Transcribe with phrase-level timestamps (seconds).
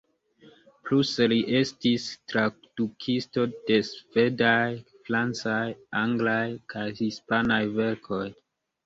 [0.85, 4.63] Pluse li estis tradukisto de svedaj,
[5.11, 5.59] francaj,
[6.05, 6.41] anglaj
[6.75, 8.23] kaj hispanaj verkoj.